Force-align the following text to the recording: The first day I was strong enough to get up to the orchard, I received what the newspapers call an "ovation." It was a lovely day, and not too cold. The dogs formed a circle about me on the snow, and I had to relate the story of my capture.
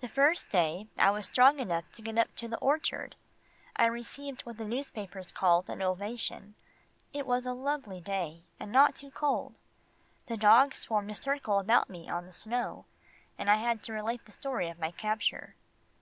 The 0.00 0.08
first 0.08 0.48
day 0.50 0.88
I 0.98 1.12
was 1.12 1.26
strong 1.26 1.60
enough 1.60 1.84
to 1.92 2.02
get 2.02 2.18
up 2.18 2.34
to 2.34 2.48
the 2.48 2.58
orchard, 2.58 3.14
I 3.76 3.86
received 3.86 4.40
what 4.42 4.56
the 4.58 4.64
newspapers 4.64 5.30
call 5.30 5.64
an 5.68 5.80
"ovation." 5.80 6.56
It 7.12 7.28
was 7.28 7.46
a 7.46 7.52
lovely 7.54 8.00
day, 8.00 8.42
and 8.58 8.72
not 8.72 8.96
too 8.96 9.12
cold. 9.12 9.54
The 10.26 10.36
dogs 10.36 10.84
formed 10.84 11.12
a 11.12 11.14
circle 11.14 11.60
about 11.60 11.88
me 11.88 12.10
on 12.10 12.26
the 12.26 12.32
snow, 12.32 12.86
and 13.38 13.48
I 13.48 13.54
had 13.58 13.84
to 13.84 13.92
relate 13.92 14.24
the 14.24 14.32
story 14.32 14.68
of 14.68 14.80
my 14.80 14.90
capture. 14.90 15.54